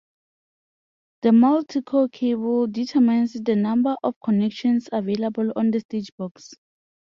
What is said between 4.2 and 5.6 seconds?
connections available